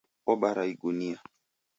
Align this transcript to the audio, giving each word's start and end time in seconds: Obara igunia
Obara 0.31 0.61
igunia 0.71 1.17